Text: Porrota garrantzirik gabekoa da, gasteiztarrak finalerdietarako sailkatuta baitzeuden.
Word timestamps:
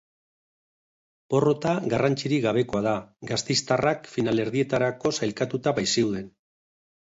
Porrota 1.33 1.73
garrantzirik 1.93 2.41
gabekoa 2.45 2.81
da, 2.87 2.93
gasteiztarrak 3.33 4.09
finalerdietarako 4.15 5.13
sailkatuta 5.21 5.77
baitzeuden. 5.83 6.27